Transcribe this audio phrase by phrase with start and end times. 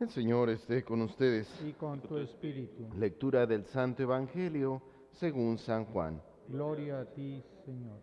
[0.00, 1.48] El Señor esté con ustedes.
[1.66, 2.88] y con tu espíritu.
[2.96, 4.80] Lectura del Santo Evangelio
[5.10, 6.22] según San Juan.
[6.46, 7.98] Gloria a ti, Señor.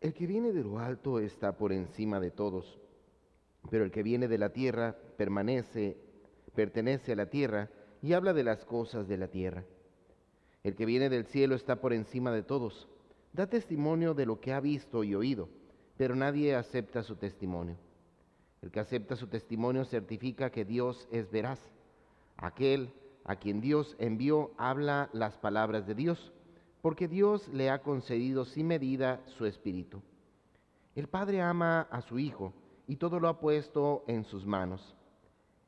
[0.00, 2.80] El que viene de lo alto está por encima de todos,
[3.70, 5.96] pero el que viene de la tierra permanece,
[6.52, 7.70] pertenece a la tierra
[8.02, 9.64] y habla de las cosas de la tierra.
[10.64, 12.88] El que viene del cielo está por encima de todos,
[13.32, 15.48] da testimonio de lo que ha visto y oído,
[15.96, 17.85] pero nadie acepta su testimonio.
[18.66, 21.60] El que acepta su testimonio certifica que Dios es veraz.
[22.36, 22.92] Aquel
[23.24, 26.32] a quien Dios envió habla las palabras de Dios,
[26.82, 30.02] porque Dios le ha concedido sin medida su espíritu.
[30.96, 32.52] El Padre ama a su Hijo
[32.88, 34.96] y todo lo ha puesto en sus manos.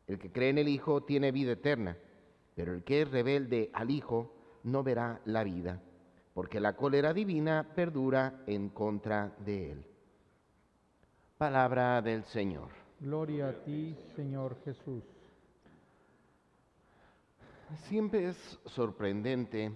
[0.09, 1.97] El que cree en el Hijo tiene vida eterna,
[2.57, 5.81] pero el que es rebelde al Hijo no verá la vida,
[6.35, 9.87] porque la cólera divina perdura en contra de él.
[11.39, 12.78] Palabra del Señor.
[13.01, 15.05] Gloria a ti, Señor Jesús.
[17.89, 19.73] Siempre es sorprendente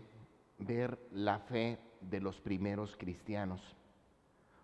[0.59, 3.61] ver la fe de los primeros cristianos.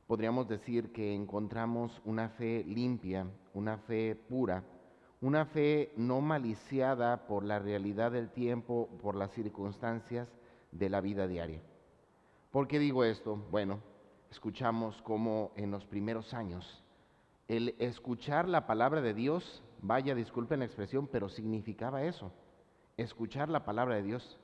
[0.09, 4.65] Podríamos decir que encontramos una fe limpia, una fe pura,
[5.21, 10.27] una fe no maliciada por la realidad del tiempo, por las circunstancias
[10.73, 11.63] de la vida diaria.
[12.51, 13.37] ¿Por qué digo esto?
[13.53, 13.79] Bueno,
[14.33, 16.83] escuchamos cómo en los primeros años
[17.49, 22.31] el escuchar la palabra de Dios, vaya, disculpen la expresión, pero significaba eso,
[22.99, 24.39] escuchar la palabra de Dios.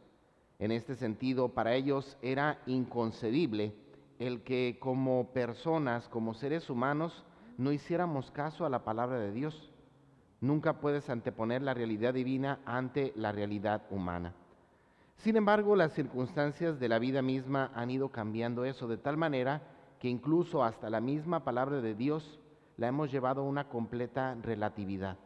[0.58, 3.74] En este sentido, para ellos era inconcebible
[4.18, 7.24] el que como personas, como seres humanos,
[7.58, 9.70] no hiciéramos caso a la palabra de Dios.
[10.40, 14.34] Nunca puedes anteponer la realidad divina ante la realidad humana.
[15.18, 19.62] Sin embargo, las circunstancias de la vida misma han ido cambiando eso de tal manera
[19.98, 22.40] que incluso hasta la misma palabra de Dios
[22.76, 25.16] la hemos llevado a una completa relatividad.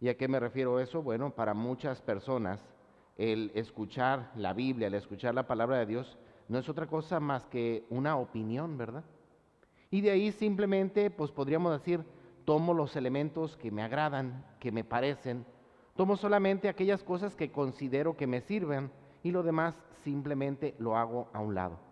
[0.00, 1.02] ¿Y a qué me refiero eso?
[1.02, 2.60] Bueno, para muchas personas
[3.16, 7.44] el escuchar la Biblia, el escuchar la palabra de Dios, no es otra cosa más
[7.46, 9.04] que una opinión, ¿verdad?
[9.90, 12.04] Y de ahí simplemente, pues podríamos decir,
[12.44, 15.44] tomo los elementos que me agradan, que me parecen,
[15.96, 18.90] tomo solamente aquellas cosas que considero que me sirven
[19.22, 21.89] y lo demás simplemente lo hago a un lado.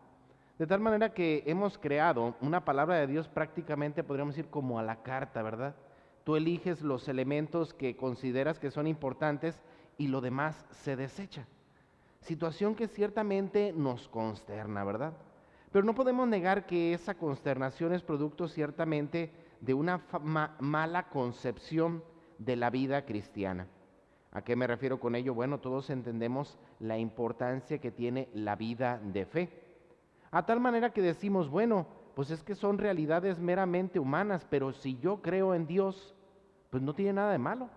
[0.59, 4.83] De tal manera que hemos creado una palabra de Dios prácticamente, podríamos decir, como a
[4.83, 5.77] la carta, ¿verdad?
[6.25, 9.61] Tú eliges los elementos que consideras que son importantes
[9.99, 11.47] y lo demás se desecha.
[12.21, 15.13] Situación que ciertamente nos consterna, ¿verdad?
[15.71, 19.31] Pero no podemos negar que esa consternación es producto ciertamente
[19.61, 22.03] de una ma mala concepción
[22.39, 23.69] de la vida cristiana.
[24.33, 25.35] ¿A qué me refiero con ello?
[25.35, 29.68] Bueno, todos entendemos la importancia que tiene la vida de fe.
[30.31, 34.99] A tal manera que decimos, bueno, pues es que son realidades meramente humanas, pero si
[34.99, 36.15] yo creo en Dios,
[36.71, 37.69] pues no tiene nada de malo,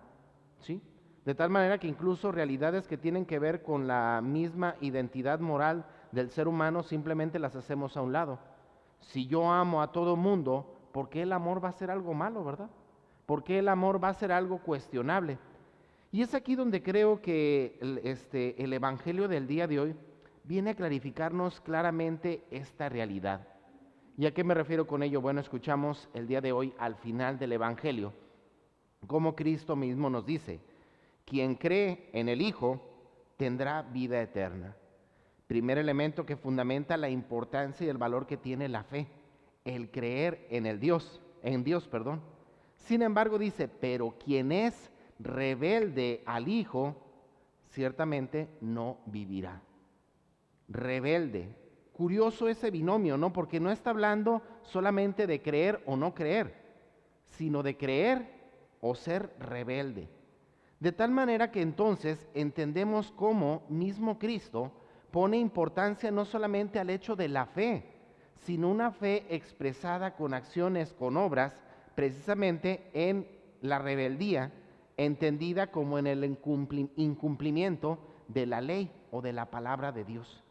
[0.60, 0.82] ¿sí?
[1.24, 5.86] De tal manera que incluso realidades que tienen que ver con la misma identidad moral
[6.10, 8.38] del ser humano simplemente las hacemos a un lado.
[9.00, 12.44] Si yo amo a todo mundo, ¿por qué el amor va a ser algo malo,
[12.44, 12.70] verdad?
[13.26, 15.38] ¿Por qué el amor va a ser algo cuestionable?
[16.10, 19.96] Y es aquí donde creo que el, este, el Evangelio del día de hoy
[20.44, 23.46] viene a clarificarnos claramente esta realidad.
[24.16, 25.20] ¿Y a qué me refiero con ello?
[25.20, 28.12] Bueno, escuchamos el día de hoy al final del Evangelio,
[29.06, 30.60] como Cristo mismo nos dice,
[31.24, 32.80] quien cree en el Hijo
[33.36, 34.76] tendrá vida eterna.
[35.46, 39.08] Primer elemento que fundamenta la importancia y el valor que tiene la fe,
[39.64, 42.20] el creer en el Dios, en Dios, perdón.
[42.76, 46.96] Sin embargo dice, pero quien es rebelde al Hijo,
[47.70, 49.62] ciertamente no vivirá
[50.72, 51.54] rebelde.
[51.92, 53.32] Curioso ese binomio, ¿no?
[53.32, 56.54] Porque no está hablando solamente de creer o no creer,
[57.26, 58.28] sino de creer
[58.80, 60.08] o ser rebelde.
[60.80, 64.72] De tal manera que entonces entendemos cómo mismo Cristo
[65.12, 67.84] pone importancia no solamente al hecho de la fe,
[68.44, 71.62] sino una fe expresada con acciones, con obras,
[71.94, 73.28] precisamente en
[73.60, 74.52] la rebeldía,
[74.96, 80.42] entendida como en el incumplimiento de la ley o de la palabra de Dios.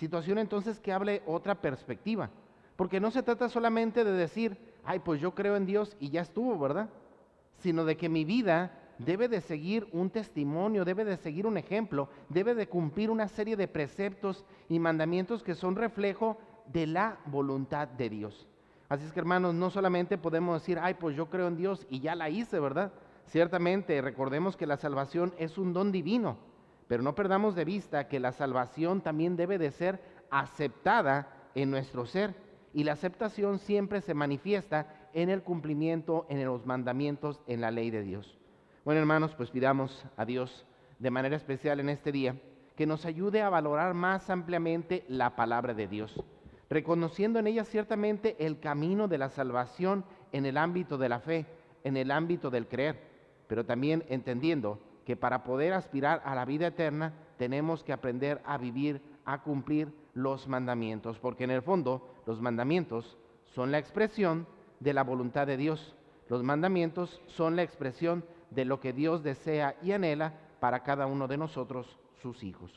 [0.00, 2.30] Situación entonces que hable otra perspectiva,
[2.76, 6.22] porque no se trata solamente de decir, ay, pues yo creo en Dios y ya
[6.22, 6.88] estuvo, ¿verdad?
[7.58, 12.08] Sino de que mi vida debe de seguir un testimonio, debe de seguir un ejemplo,
[12.30, 16.38] debe de cumplir una serie de preceptos y mandamientos que son reflejo
[16.72, 18.48] de la voluntad de Dios.
[18.88, 22.00] Así es que hermanos, no solamente podemos decir, ay, pues yo creo en Dios y
[22.00, 22.90] ya la hice, ¿verdad?
[23.26, 26.38] Ciertamente, recordemos que la salvación es un don divino,
[26.90, 32.04] pero no perdamos de vista que la salvación también debe de ser aceptada en nuestro
[32.04, 32.34] ser
[32.74, 37.92] y la aceptación siempre se manifiesta en el cumplimiento en los mandamientos en la ley
[37.92, 38.36] de Dios.
[38.84, 40.66] Bueno, hermanos, pues pidamos a Dios
[40.98, 42.34] de manera especial en este día
[42.74, 46.20] que nos ayude a valorar más ampliamente la palabra de Dios,
[46.68, 51.46] reconociendo en ella ciertamente el camino de la salvación en el ámbito de la fe,
[51.84, 52.98] en el ámbito del creer,
[53.46, 58.58] pero también entendiendo que para poder aspirar a la vida eterna tenemos que aprender a
[58.58, 64.46] vivir, a cumplir los mandamientos, porque en el fondo los mandamientos son la expresión
[64.78, 65.96] de la voluntad de Dios.
[66.28, 71.26] Los mandamientos son la expresión de lo que Dios desea y anhela para cada uno
[71.26, 72.70] de nosotros, sus hijos.